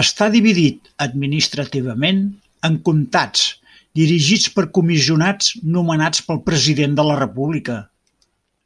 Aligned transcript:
Està 0.00 0.28
dividit 0.34 0.90
administrativament 1.06 2.20
en 2.70 2.78
comtats 2.90 3.42
dirigits 4.02 4.46
per 4.60 4.66
comissionats 4.80 5.52
nomenats 5.78 6.26
pel 6.30 6.44
president 6.52 7.00
de 7.02 7.08
la 7.10 7.18
república. 7.26 7.82